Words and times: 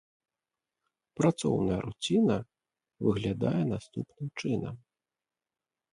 Працоўная 1.19 1.77
руціна 1.85 2.37
выглядае 3.07 3.63
наступным 3.75 4.27
чынам. 4.39 4.75